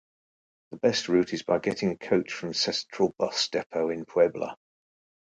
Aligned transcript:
The 0.71 0.77
best 0.77 1.09
route 1.09 1.31
is 1.31 1.43
by 1.43 1.59
getting 1.59 1.91
a 1.91 1.95
coach 1.95 2.33
from 2.33 2.55
central 2.55 3.13
bus 3.19 3.49
depot 3.49 3.91
in 3.91 4.05
Puebla. 4.05 4.57